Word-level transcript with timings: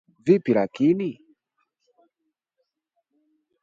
Vipi 0.25 0.53
lakini 0.53 1.21